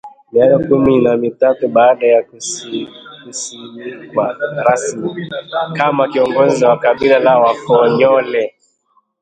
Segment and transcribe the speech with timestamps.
[0.31, 2.21] Miaka kumi na mitatu baada ya
[3.23, 5.29] kusimikwa rasmi
[5.75, 8.53] kama kiongozi wa kabila la Wakonyole